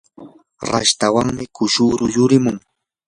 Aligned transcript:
rashtawanmi 0.69 1.43
kushuru 1.55 2.03
yurimun. 2.15 2.57